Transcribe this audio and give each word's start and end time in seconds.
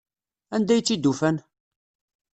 Anda 0.55 0.71
ay 0.75 0.81
tt-id-ufan? 0.83 1.37